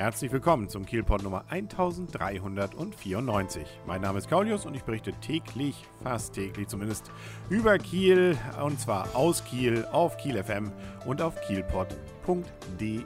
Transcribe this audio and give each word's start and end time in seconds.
Herzlich 0.00 0.32
willkommen 0.32 0.70
zum 0.70 0.86
Kielpot 0.86 1.22
Nummer 1.22 1.44
1394. 1.50 3.66
Mein 3.86 4.00
Name 4.00 4.16
ist 4.16 4.30
Kaulius 4.30 4.64
und 4.64 4.74
ich 4.74 4.82
berichte 4.82 5.12
täglich, 5.20 5.84
fast 6.02 6.32
täglich 6.32 6.68
zumindest, 6.68 7.10
über 7.50 7.76
Kiel 7.76 8.34
und 8.64 8.80
zwar 8.80 9.14
aus 9.14 9.44
Kiel 9.44 9.86
auf 9.92 10.16
Kiel 10.16 10.42
FM 10.42 10.72
und 11.04 11.20
auf 11.20 11.38
kielpot.de. 11.42 13.04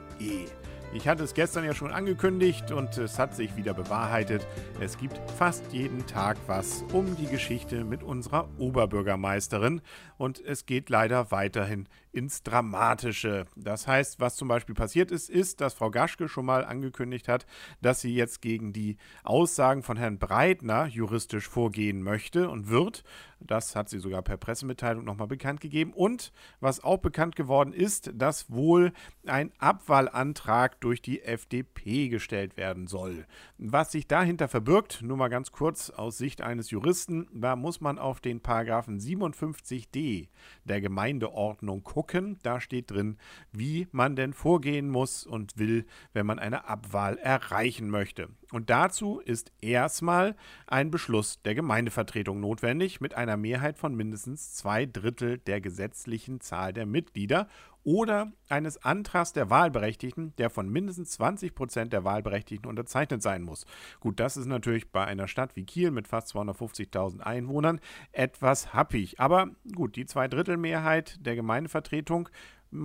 Ich 0.93 1.07
hatte 1.09 1.25
es 1.25 1.33
gestern 1.33 1.65
ja 1.65 1.73
schon 1.73 1.91
angekündigt 1.91 2.71
und 2.71 2.97
es 2.97 3.19
hat 3.19 3.35
sich 3.35 3.57
wieder 3.57 3.73
bewahrheitet. 3.73 4.47
Es 4.79 4.97
gibt 4.97 5.19
fast 5.31 5.73
jeden 5.73 6.07
Tag 6.07 6.37
was 6.47 6.85
um 6.93 7.17
die 7.17 7.27
Geschichte 7.27 7.83
mit 7.83 8.03
unserer 8.03 8.47
Oberbürgermeisterin 8.57 9.81
und 10.17 10.39
es 10.39 10.65
geht 10.65 10.89
leider 10.89 11.29
weiterhin 11.31 11.89
ins 12.15 12.43
Dramatische. 12.43 13.45
Das 13.57 13.87
heißt, 13.87 14.21
was 14.21 14.37
zum 14.37 14.47
Beispiel 14.47 14.73
passiert 14.73 15.11
ist, 15.11 15.29
ist, 15.29 15.59
dass 15.59 15.73
Frau 15.73 15.91
Gaschke 15.91 16.29
schon 16.29 16.45
mal 16.45 16.63
angekündigt 16.63 17.27
hat, 17.27 17.45
dass 17.81 17.99
sie 17.99 18.15
jetzt 18.15 18.41
gegen 18.41 18.71
die 18.71 18.97
Aussagen 19.23 19.83
von 19.83 19.97
Herrn 19.97 20.17
Breitner 20.17 20.85
juristisch 20.85 21.49
vorgehen 21.49 22.01
möchte 22.01 22.49
und 22.49 22.69
wird. 22.69 23.03
Das 23.41 23.75
hat 23.75 23.89
sie 23.89 23.99
sogar 23.99 24.21
per 24.21 24.37
Pressemitteilung 24.37 25.03
nochmal 25.03 25.27
bekannt 25.27 25.59
gegeben. 25.59 25.91
Und 25.93 26.31
was 26.61 26.83
auch 26.83 26.99
bekannt 26.99 27.35
geworden 27.35 27.73
ist, 27.73 28.11
dass 28.15 28.49
wohl 28.49 28.93
ein 29.25 29.51
Abwahlantrag 29.59 30.79
durch 30.79 31.01
die 31.01 31.21
FDP 31.21 32.07
gestellt 32.07 32.55
werden 32.55 32.87
soll. 32.87 33.25
Was 33.57 33.91
sich 33.91 34.07
dahinter 34.07 34.47
verbirgt, 34.47 35.01
nur 35.01 35.17
mal 35.17 35.27
ganz 35.27 35.51
kurz 35.51 35.89
aus 35.89 36.17
Sicht 36.17 36.41
eines 36.41 36.71
Juristen, 36.71 37.27
da 37.33 37.57
muss 37.57 37.81
man 37.81 37.99
auf 37.99 38.21
den 38.21 38.39
Paragraphen 38.39 38.99
57d 38.99 40.29
der 40.63 40.79
Gemeindeordnung 40.79 41.83
gucken. 41.83 42.04
Da 42.43 42.61
steht 42.61 42.91
drin, 42.91 43.17
wie 43.51 43.87
man 43.91 44.15
denn 44.15 44.33
vorgehen 44.33 44.89
muss 44.89 45.25
und 45.25 45.57
will, 45.57 45.85
wenn 46.13 46.25
man 46.25 46.39
eine 46.39 46.67
Abwahl 46.67 47.17
erreichen 47.17 47.89
möchte. 47.89 48.29
Und 48.51 48.69
dazu 48.69 49.19
ist 49.19 49.51
erstmal 49.61 50.35
ein 50.67 50.91
Beschluss 50.91 51.41
der 51.43 51.55
Gemeindevertretung 51.55 52.39
notwendig 52.39 53.01
mit 53.01 53.15
einer 53.15 53.37
Mehrheit 53.37 53.77
von 53.77 53.95
mindestens 53.95 54.53
zwei 54.53 54.85
Drittel 54.85 55.39
der 55.39 55.61
gesetzlichen 55.61 56.41
Zahl 56.41 56.73
der 56.73 56.85
Mitglieder 56.85 57.47
oder 57.85 58.33
eines 58.49 58.83
Antrags 58.83 59.31
der 59.31 59.49
Wahlberechtigten, 59.49 60.35
der 60.37 60.49
von 60.49 60.67
mindestens 60.69 61.11
20 61.11 61.53
Prozent 61.55 61.93
der 61.93 62.03
Wahlberechtigten 62.03 62.67
unterzeichnet 62.67 63.21
sein 63.21 63.43
muss. 63.43 63.65
Gut, 63.99 64.19
das 64.19 64.35
ist 64.35 64.47
natürlich 64.47 64.91
bei 64.91 65.05
einer 65.05 65.27
Stadt 65.27 65.55
wie 65.55 65.65
Kiel 65.65 65.91
mit 65.91 66.07
fast 66.07 66.35
250.000 66.35 67.21
Einwohnern 67.21 67.79
etwas 68.11 68.73
happig. 68.73 69.19
Aber 69.19 69.51
gut, 69.75 69.95
die 69.95 70.07
Zweidrittelmehrheit 70.07 71.23
der 71.25 71.35
Gemeindevertretung 71.35 72.27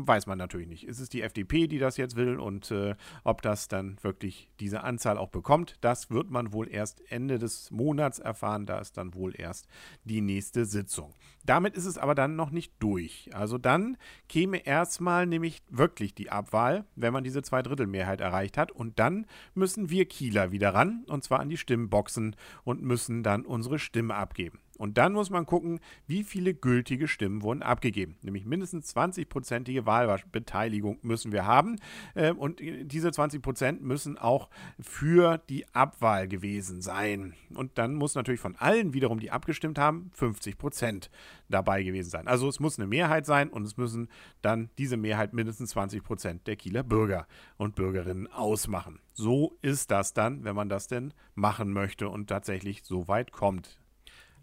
weiß 0.06 0.26
man 0.26 0.38
natürlich 0.38 0.68
nicht. 0.68 0.86
Ist 0.86 1.00
es 1.00 1.08
die 1.08 1.22
FDP, 1.22 1.66
die 1.66 1.78
das 1.78 1.96
jetzt 1.96 2.16
will 2.16 2.38
und 2.38 2.70
äh, 2.70 2.94
ob 3.24 3.42
das 3.42 3.68
dann 3.68 3.96
wirklich 4.02 4.50
diese 4.60 4.82
Anzahl 4.82 5.18
auch 5.18 5.28
bekommt, 5.28 5.76
das 5.80 6.10
wird 6.10 6.30
man 6.30 6.52
wohl 6.52 6.68
erst 6.68 7.02
Ende 7.10 7.38
des 7.38 7.70
Monats 7.70 8.18
erfahren. 8.18 8.66
Da 8.66 8.78
ist 8.78 8.96
dann 8.96 9.14
wohl 9.14 9.38
erst 9.38 9.68
die 10.04 10.20
nächste 10.20 10.64
Sitzung. 10.64 11.14
Damit 11.44 11.74
ist 11.74 11.86
es 11.86 11.98
aber 11.98 12.14
dann 12.14 12.36
noch 12.36 12.50
nicht 12.50 12.72
durch. 12.78 13.30
Also 13.32 13.58
dann 13.58 13.96
käme 14.28 14.58
erstmal 14.58 15.26
nämlich 15.26 15.62
wirklich 15.68 16.14
die 16.14 16.30
Abwahl, 16.30 16.84
wenn 16.96 17.12
man 17.12 17.24
diese 17.24 17.42
Zweidrittelmehrheit 17.42 18.20
erreicht 18.20 18.58
hat. 18.58 18.70
Und 18.72 18.98
dann 18.98 19.26
müssen 19.54 19.90
wir 19.90 20.04
Kieler 20.06 20.52
wieder 20.52 20.74
ran, 20.74 21.04
und 21.08 21.24
zwar 21.24 21.40
an 21.40 21.48
die 21.48 21.56
Stimmboxen 21.56 22.36
und 22.64 22.82
müssen 22.82 23.22
dann 23.22 23.44
unsere 23.44 23.78
Stimme 23.78 24.14
abgeben. 24.14 24.60
Und 24.80 24.96
dann 24.96 25.12
muss 25.12 25.28
man 25.28 25.44
gucken, 25.44 25.78
wie 26.06 26.24
viele 26.24 26.54
gültige 26.54 27.06
Stimmen 27.06 27.42
wurden 27.42 27.62
abgegeben. 27.62 28.16
Nämlich 28.22 28.46
mindestens 28.46 28.96
20-prozentige 28.96 29.84
Wahlbeteiligung 29.84 30.98
müssen 31.02 31.32
wir 31.32 31.44
haben. 31.44 31.76
Ähm, 32.16 32.38
und 32.38 32.60
diese 32.60 33.12
20 33.12 33.42
Prozent 33.42 33.82
müssen 33.82 34.16
auch 34.16 34.48
für 34.80 35.36
die 35.36 35.68
Abwahl 35.74 36.28
gewesen 36.28 36.80
sein. 36.80 37.34
Und 37.54 37.76
dann 37.76 37.94
muss 37.94 38.14
natürlich 38.14 38.40
von 38.40 38.56
allen 38.56 38.94
wiederum, 38.94 39.20
die 39.20 39.30
abgestimmt 39.30 39.78
haben, 39.78 40.10
50 40.14 40.56
Prozent 40.56 41.10
dabei 41.50 41.82
gewesen 41.82 42.08
sein. 42.08 42.26
Also 42.26 42.48
es 42.48 42.58
muss 42.58 42.78
eine 42.78 42.88
Mehrheit 42.88 43.26
sein 43.26 43.50
und 43.50 43.64
es 43.64 43.76
müssen 43.76 44.08
dann 44.40 44.70
diese 44.78 44.96
Mehrheit 44.96 45.34
mindestens 45.34 45.72
20 45.72 46.02
Prozent 46.02 46.46
der 46.46 46.56
Kieler 46.56 46.84
Bürger 46.84 47.26
und 47.58 47.74
Bürgerinnen 47.74 48.28
ausmachen. 48.28 48.98
So 49.12 49.58
ist 49.60 49.90
das 49.90 50.14
dann, 50.14 50.42
wenn 50.44 50.56
man 50.56 50.70
das 50.70 50.88
denn 50.88 51.12
machen 51.34 51.70
möchte 51.74 52.08
und 52.08 52.28
tatsächlich 52.28 52.82
so 52.82 53.08
weit 53.08 53.30
kommt. 53.30 53.78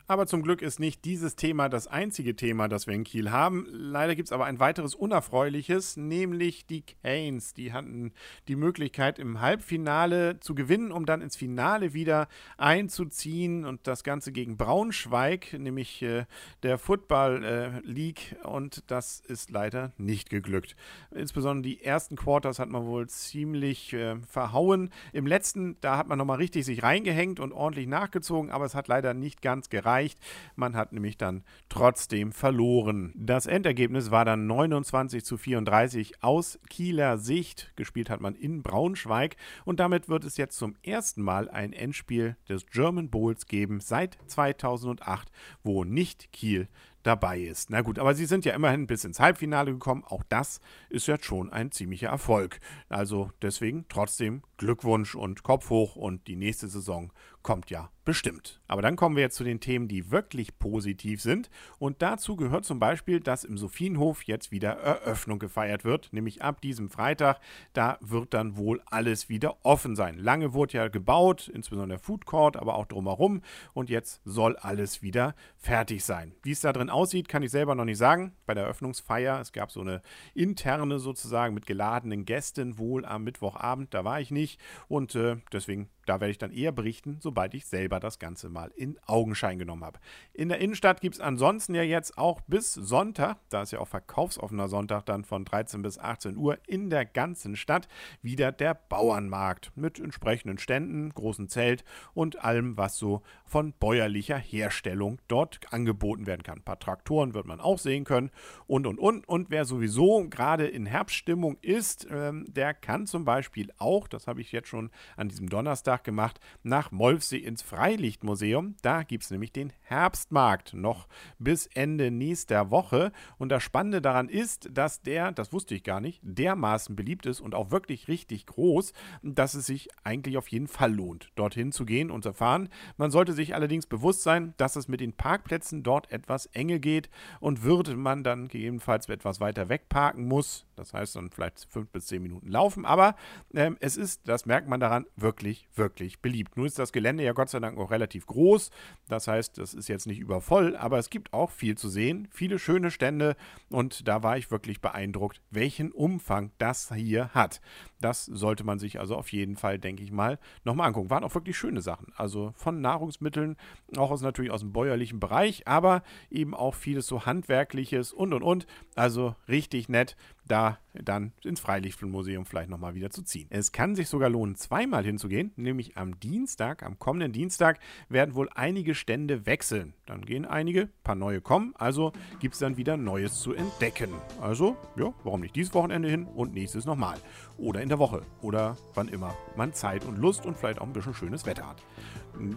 Aber 0.09 0.25
zum 0.25 0.41
Glück 0.41 0.62
ist 0.62 0.79
nicht 0.79 1.03
dieses 1.03 1.35
Thema 1.35 1.68
das 1.68 1.88
einzige 1.88 2.38
Thema, 2.38 2.69
das 2.69 2.88
wir 2.88 2.94
in 2.94 3.03
Kiel 3.03 3.29
haben. 3.29 3.68
Leider 3.69 4.16
gibt 4.16 4.29
es 4.29 4.31
aber 4.31 4.45
ein 4.45 4.57
weiteres 4.57 4.95
unerfreuliches, 4.95 5.97
nämlich 5.97 6.66
die 6.66 6.84
Canes. 6.84 7.53
Die 7.53 7.73
hatten 7.73 8.13
die 8.47 8.56
Möglichkeit, 8.56 9.19
im 9.19 9.41
Halbfinale 9.41 10.40
zu 10.40 10.56
gewinnen, 10.56 10.94
um 10.94 11.06
dann 11.06 11.22
ins 11.22 11.35
Finale 11.35 11.94
wieder 11.94 12.29
einzuziehen 12.56 13.66
und 13.66 13.85
das 13.85 14.06
Ganze 14.06 14.31
gegen 14.31 14.56
Braunschweig, 14.56 15.51
nämlich 15.59 16.01
äh, 16.01 16.23
der 16.63 16.78
Football 16.78 17.44
äh, 17.44 17.79
League. 17.81 18.38
Und 18.44 18.90
das 18.90 19.19
ist 19.19 19.51
leider 19.51 19.91
nicht 19.97 20.29
geglückt. 20.29 20.78
Insbesondere 21.12 21.63
die 21.63 21.84
ersten 21.84 22.16
Quarters 22.16 22.59
hat 22.59 22.69
man 22.69 22.85
wohl 22.85 23.09
ziemlich 23.09 23.91
äh, 23.91 24.16
verhauen. 24.22 24.90
Im 25.12 25.28
letzten, 25.28 25.75
da 25.81 25.97
hat 25.97 26.07
man 26.07 26.17
nochmal 26.17 26.38
richtig 26.38 26.63
sich 26.63 26.81
reingehängt 26.81 27.41
und 27.41 27.51
ordentlich 27.51 27.88
nachgezogen, 27.88 28.51
aber 28.51 28.63
es 28.63 28.73
hat 28.73 28.88
leider 28.88 29.13
nicht 29.13 29.41
ganz 29.41 29.69
gereicht 29.69 29.97
erreicht. 29.97 30.19
Man 30.56 30.75
hat 30.75 30.94
nämlich 30.94 31.18
dann 31.18 31.44
trotzdem 31.69 32.31
verloren. 32.31 33.13
Das 33.16 33.46
Endergebnis 33.46 34.12
war 34.12 34.25
dann 34.25 34.47
29 34.47 35.24
zu 35.24 35.38
34 35.38 36.24
aus 36.24 36.59
Kieler 36.69 37.18
Sicht. 37.18 37.72
Gespielt 37.75 38.09
hat 38.09 38.22
man 38.22 38.35
in 38.35 38.62
Braunschweig 38.62 39.35
und 39.66 39.80
damit 39.80 40.09
wird 40.09 40.24
es 40.24 40.38
jetzt 40.38 40.58
zum 40.58 40.75
ersten 40.84 41.22
Mal 41.22 41.50
ein 41.50 41.74
Endspiel 41.74 42.38
des 42.47 42.68
German 42.68 43.09
Bowls 43.09 43.46
geben 43.47 43.80
seit 43.80 44.18
2008, 44.28 45.31
wo 45.63 45.84
nicht 45.84 46.31
Kiel 46.31 46.68
dabei 47.08 47.40
ist. 47.40 47.69
Na 47.69 47.81
gut, 47.81 48.00
aber 48.00 48.14
sie 48.14 48.25
sind 48.25 48.44
ja 48.44 48.53
immerhin 48.53 48.85
bis 48.85 49.06
ins 49.06 49.19
Halbfinale 49.19 49.72
gekommen. 49.72 50.03
Auch 50.06 50.24
das 50.28 50.59
ist 50.90 51.08
jetzt 51.08 51.25
schon 51.25 51.52
ein 51.52 51.72
ziemlicher 51.72 52.09
Erfolg. 52.09 52.59
Also 52.90 53.31
deswegen 53.41 53.85
trotzdem 53.88 54.41
Glückwunsch 54.58 55.16
und 55.16 55.41
Kopf 55.41 55.69
hoch 55.69 55.96
und 55.96 56.28
die 56.28 56.35
nächste 56.35 56.68
Saison 56.68 57.14
kommt 57.47 57.69
ja 57.69 57.90
bestimmt. 58.03 58.59
Aber 58.68 58.81
dann 58.81 58.97
kommen 58.97 59.16
wir 59.16 59.24
jetzt 59.24 59.38
zu 59.38 59.46
den 59.46 59.62
Themen, 59.62 59.88
die 59.88 60.12
wirklich 60.12 60.59
positiv 60.59 61.22
sind. 61.22 61.50
Und 61.80 62.02
dazu 62.02 62.35
gehört 62.35 62.66
zum 62.66 62.78
Beispiel, 62.78 63.22
dass 63.22 63.46
im 63.46 63.58
Sophienhof 63.58 64.24
jetzt 64.24 64.52
wieder 64.52 64.72
Eröffnung 64.72 65.40
gefeiert 65.40 65.85
wird, 65.85 66.12
nämlich 66.12 66.41
ab 66.41 66.59
diesem 66.59 66.90
Freitag. 66.90 67.40
Da 67.72 68.00
wird 68.02 68.34
dann 68.34 68.58
wohl 68.58 68.81
alles 68.88 69.30
wieder 69.30 69.56
offen 69.63 69.96
sein. 69.96 70.18
Lange 70.18 70.53
wurde 70.53 70.74
ja 70.74 70.88
gebaut, 70.90 71.47
insbesondere 71.47 72.00
der 72.00 72.06
Food 72.06 72.25
Court, 72.25 72.58
aber 72.58 72.75
auch 72.75 72.85
drumherum. 72.85 73.41
Und 73.74 73.90
jetzt 73.90 74.19
soll 74.25 74.58
alles 74.58 75.02
wieder 75.02 75.34
fertig 75.56 76.03
sein. 76.03 76.35
Wie 76.44 76.52
es 76.52 76.59
da 76.59 76.74
drin 76.74 76.90
aussieht, 76.90 77.29
kann 77.29 77.44
ich 77.44 77.52
selber 77.52 77.75
noch 77.75 77.85
nicht 77.85 77.97
sagen. 77.97 78.35
Bei 78.46 78.56
der 78.56 78.66
Eröffnungsfeier, 78.66 79.40
es 79.40 79.53
gab 79.53 79.72
so 79.72 79.79
eine 79.79 80.02
interne 80.34 81.00
sozusagen 81.00 81.53
mit 81.53 81.66
geladenen 81.66 82.25
Gästen 82.25 82.78
wohl 82.78 83.06
am 83.06 83.24
Mittwochabend. 83.24 83.94
Da 83.94 84.03
war 84.03 84.19
ich 84.19 84.31
nicht. 84.31 84.59
Und 84.90 85.16
äh, 85.16 85.38
deswegen 85.53 85.90
da 86.08 86.22
werde 86.22 86.31
ich 86.31 86.38
dann 86.38 86.52
eher 86.52 86.72
berichten, 86.72 87.18
sobald 87.19 87.36
ich 87.45 87.65
selber 87.65 87.99
das 87.99 88.19
Ganze 88.19 88.49
mal 88.49 88.71
in 88.75 88.97
Augenschein 89.05 89.59
genommen 89.59 89.83
habe. 89.83 89.99
In 90.33 90.49
der 90.49 90.59
Innenstadt 90.59 91.01
gibt 91.01 91.15
es 91.15 91.21
ansonsten 91.21 91.75
ja 91.75 91.83
jetzt 91.83 92.17
auch 92.17 92.41
bis 92.41 92.73
Sonntag, 92.73 93.37
da 93.49 93.61
ist 93.61 93.71
ja 93.71 93.79
auch 93.79 93.87
verkaufsoffener 93.87 94.67
Sonntag 94.67 95.05
dann 95.05 95.23
von 95.23 95.45
13 95.45 95.81
bis 95.81 95.99
18 95.99 96.35
Uhr 96.35 96.57
in 96.67 96.89
der 96.89 97.05
ganzen 97.05 97.55
Stadt 97.55 97.87
wieder 98.21 98.51
der 98.51 98.73
Bauernmarkt 98.73 99.71
mit 99.75 99.99
entsprechenden 99.99 100.57
Ständen, 100.57 101.13
großen 101.13 101.47
Zelt 101.49 101.83
und 102.13 102.43
allem, 102.43 102.77
was 102.77 102.97
so 102.97 103.21
von 103.45 103.73
bäuerlicher 103.73 104.37
Herstellung 104.37 105.19
dort 105.27 105.59
angeboten 105.71 106.25
werden 106.25 106.43
kann. 106.43 106.59
Ein 106.59 106.63
paar 106.63 106.79
Traktoren 106.79 107.33
wird 107.33 107.45
man 107.45 107.59
auch 107.59 107.77
sehen 107.77 108.03
können 108.03 108.31
und 108.65 108.87
und 108.87 108.99
und. 108.99 109.27
Und 109.27 109.49
wer 109.49 109.65
sowieso 109.65 110.27
gerade 110.29 110.67
in 110.67 110.85
Herbststimmung 110.85 111.57
ist, 111.61 112.07
ähm, 112.09 112.45
der 112.47 112.73
kann 112.73 113.05
zum 113.05 113.25
Beispiel 113.25 113.72
auch, 113.78 114.07
das 114.07 114.28
habe 114.28 114.41
ich 114.41 114.51
jetzt 114.51 114.69
schon 114.69 114.90
an 115.16 115.29
diesem 115.29 115.49
Donnerstag 115.49 116.03
gemacht 116.03 116.40
nach 116.63 116.91
Molfsee 117.28 117.46
ins 117.46 117.62
Freilichtmuseum. 117.62 118.76
Da 118.82 119.03
gibt 119.03 119.24
es 119.24 119.32
nämlich 119.32 119.52
den 119.52 119.74
Herbstmarkt 119.82 120.74
noch 120.74 121.08
bis 121.40 121.68
Ende 121.68 122.09
nächster 122.09 122.72
Woche. 122.72 123.12
Und 123.38 123.50
das 123.50 123.64
Spannende 123.64 124.02
daran 124.02 124.29
ist, 124.29 124.70
dass 124.72 125.02
der, 125.02 125.32
das 125.32 125.52
wusste 125.52 125.76
ich 125.76 125.84
gar 125.84 126.00
nicht, 126.00 126.22
dermaßen 126.24 126.96
beliebt 126.96 127.26
ist 127.26 127.41
und 127.41 127.53
auch 127.53 127.72
wirklich 127.72 128.08
richtig 128.08 128.46
groß, 128.46 128.94
dass 129.24 129.56
es 129.56 129.66
sich 129.66 129.90
eigentlich 130.03 130.38
auf 130.38 130.47
jeden 130.47 130.68
Fall 130.68 130.94
lohnt, 130.94 131.32
dorthin 131.35 131.72
zu 131.72 131.85
gehen 131.85 132.12
und 132.12 132.24
zu 132.24 132.34
fahren. 132.34 132.70
Man 132.96 133.12
sollte 133.12 133.34
sich 133.34 133.56
allerdings 133.56 133.85
bewusst 133.85 134.24
sein, 134.24 134.53
dass 134.58 134.76
es 134.76 134.88
mit 134.88 135.02
den 135.02 135.14
Parkplätzen 135.14 135.84
dort 135.84 136.12
etwas 136.12 136.46
enge 136.47 136.79
geht 136.79 137.09
und 137.40 137.64
würde 137.64 137.96
man 137.96 138.24
dann 138.24 138.47
gegebenenfalls 138.47 139.09
etwas 139.09 139.40
weiter 139.40 139.70
weg 139.70 139.90
parken 139.90 140.28
muss, 140.28 140.66
das 140.76 140.94
heißt 140.94 141.16
dann 141.16 141.32
vielleicht 141.32 141.68
fünf 141.70 141.90
bis 141.90 142.08
zehn 142.08 142.22
Minuten 142.22 142.50
laufen, 142.50 142.85
aber 142.85 143.16
ähm, 143.53 143.78
es 143.79 143.97
ist, 143.97 144.28
das 144.28 144.46
merkt 144.46 144.68
man 144.68 144.79
daran, 144.79 145.06
wirklich, 145.16 145.68
wirklich 145.76 145.97
wirklich 145.97 146.20
beliebt. 146.20 146.58
Nun 146.58 146.68
ist 146.68 146.78
das 146.78 146.91
Gelände 146.91 147.06
ja 147.17 147.33
Gott 147.33 147.49
sei 147.49 147.59
Dank 147.59 147.77
auch 147.77 147.91
relativ 147.91 148.25
groß. 148.25 148.69
Das 149.07 149.27
heißt, 149.27 149.57
das 149.57 149.73
ist 149.73 149.87
jetzt 149.87 150.07
nicht 150.07 150.19
übervoll, 150.19 150.75
aber 150.75 150.97
es 150.97 151.09
gibt 151.09 151.33
auch 151.33 151.51
viel 151.51 151.77
zu 151.77 151.89
sehen, 151.89 152.27
viele 152.31 152.59
schöne 152.59 152.91
Stände 152.91 153.35
und 153.69 154.07
da 154.07 154.23
war 154.23 154.37
ich 154.37 154.51
wirklich 154.51 154.81
beeindruckt, 154.81 155.41
welchen 155.51 155.91
Umfang 155.91 156.51
das 156.57 156.93
hier 156.93 157.29
hat. 157.29 157.61
Das 158.02 158.26
sollte 158.26 158.64
man 158.64 158.79
sich 158.79 158.99
also 158.99 159.16
auf 159.16 159.32
jeden 159.32 159.55
Fall, 159.55 159.79
denke 159.79 160.03
ich 160.03 160.11
mal, 160.11 160.40
nochmal 160.64 160.88
angucken. 160.88 161.09
Waren 161.09 161.23
auch 161.23 161.34
wirklich 161.34 161.58
schöne 161.58 161.82
Sachen. 161.82 162.14
Also 162.16 162.53
von 162.55 162.82
Nahrungsmitteln, 162.82 163.58
auch 163.96 164.11
aus 164.11 164.22
natürlich 164.22 164.52
aus 164.52 164.61
dem 164.61 164.73
bäuerlichen 164.73 165.20
Bereich, 165.20 165.67
aber 165.67 166.03
eben 166.29 166.53
auch 166.53 166.76
vieles 166.76 167.08
so 167.08 167.26
handwerkliches 167.26 168.14
und 168.14 168.34
und 168.34 168.44
und. 168.44 168.67
Also 168.96 169.35
richtig 169.47 169.90
nett 169.90 170.16
da 170.47 170.79
dann 170.94 171.32
ins 171.44 171.59
Freilichtmuseum 171.59 172.46
vielleicht 172.46 172.70
nochmal 172.70 172.96
wieder 172.96 173.09
zu 173.09 173.22
ziehen. 173.23 173.47
Es 173.49 173.72
kann 173.72 173.96
sich 173.96 174.09
sogar 174.09 174.29
lohnen, 174.29 174.55
zweimal 174.55 175.03
hinzugehen, 175.03 175.52
nämlich 175.55 175.97
am 175.97 176.20
Dienstag, 176.20 176.84
am 176.84 176.97
kommenden 176.97 177.34
Dienstag 177.34 177.79
werden 178.09 178.35
wohl 178.35 178.50
einige 178.55 178.96
Stände 178.96 179.46
wechseln. 179.46 179.93
Dann 180.05 180.26
gehen 180.26 180.46
einige, 180.46 180.84
ein 180.84 180.91
paar 181.03 181.16
neue 181.16 181.41
kommen, 181.41 181.73
also 181.78 182.14
gibt 182.40 182.55
es 182.55 182.59
dann 182.59 182.78
wieder 182.78 182.97
Neues 182.97 183.40
zu 183.40 183.53
entdecken. 183.53 184.11
Also, 184.41 184.76
ja, 184.96 185.14
warum 185.23 185.41
nicht 185.41 185.55
dieses 185.55 185.73
Wochenende 185.73 186.09
hin 186.09 186.26
und 186.26 186.53
nächstes 186.53 186.85
nochmal. 186.85 187.17
Oder 187.58 187.82
in 187.87 187.89
der 187.89 187.99
Woche 187.99 188.22
oder 188.41 188.75
wann 188.95 189.07
immer 189.07 189.34
man 189.55 189.72
Zeit 189.72 190.03
und 190.03 190.17
Lust 190.17 190.45
und 190.45 190.57
vielleicht 190.57 190.81
auch 190.81 190.85
ein 190.85 190.91
bisschen 190.91 191.13
schönes 191.13 191.45
Wetter 191.45 191.69
hat. 191.69 191.78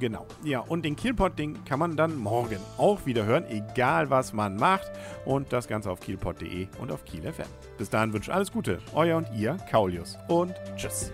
Genau. 0.01 0.27
Ja, 0.43 0.59
und 0.59 0.85
den 0.85 0.97
Kielpot, 0.97 1.39
den 1.39 1.65
kann 1.65 1.79
man 1.79 1.97
dann 1.97 2.19
morgen 2.19 2.59
auch 2.79 3.07
wieder 3.07 3.25
hören, 3.25 3.45
egal 3.49 4.11
was 4.11 4.33
man 4.33 4.57
macht. 4.57 4.91
Und 5.25 5.53
das 5.53 5.69
Ganze 5.69 5.89
auf 5.89 6.01
kielpot.de 6.01 6.67
und 6.81 6.91
auf 6.91 7.05
Kiel 7.05 7.23
FM. 7.33 7.47
Bis 7.79 7.89
dahin 7.91 8.13
wünsche 8.13 8.35
alles 8.35 8.51
Gute. 8.51 8.81
Euer 8.93 9.19
und 9.19 9.29
ihr, 9.33 9.57
Kaulius. 9.71 10.19
Und 10.27 10.53
tschüss. 10.75 11.13